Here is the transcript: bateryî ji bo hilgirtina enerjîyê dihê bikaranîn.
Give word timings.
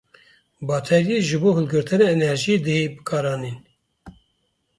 bateryî 0.67 1.17
ji 1.27 1.37
bo 1.41 1.49
hilgirtina 1.57 2.05
enerjîyê 2.15 2.57
dihê 2.65 2.85
bikaranîn. 2.95 3.57